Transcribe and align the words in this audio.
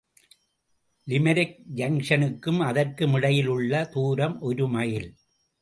Limerick 1.07 1.59
ஜங்ஷனுக்கும் 1.75 2.59
அதற்கும் 2.59 3.13
இடையில் 3.13 3.47
உள்ள 3.47 3.83
தூரம் 3.85 4.39
ஒரு 4.39 4.67
மைல். 4.67 5.09